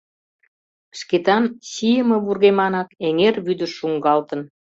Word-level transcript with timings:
Шкетан 0.99 1.43
чийыме 1.69 2.17
вургеманак 2.25 2.89
эҥер 3.07 3.35
вӱдыш 3.45 3.71
шуҥгалтын. 3.79 4.41